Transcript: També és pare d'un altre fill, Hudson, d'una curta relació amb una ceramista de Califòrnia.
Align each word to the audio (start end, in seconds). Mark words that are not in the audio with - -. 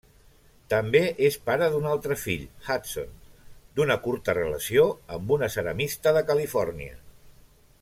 També 0.73 1.01
és 1.27 1.35
pare 1.49 1.67
d'un 1.75 1.85
altre 1.89 2.17
fill, 2.21 2.47
Hudson, 2.69 3.13
d'una 3.81 3.99
curta 4.07 4.35
relació 4.39 4.87
amb 5.19 5.37
una 5.37 5.51
ceramista 5.59 6.17
de 6.19 6.25
Califòrnia. 6.33 6.99